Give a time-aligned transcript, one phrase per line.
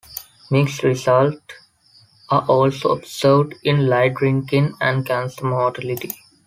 [0.49, 1.39] Mixed results
[2.31, 6.09] are also observed in light drinking and cancer mortality.